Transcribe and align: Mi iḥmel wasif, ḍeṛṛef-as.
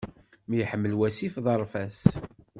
Mi 0.47 0.57
iḥmel 0.61 0.97
wasif, 0.99 1.35
ḍeṛṛef-as. 1.45 1.99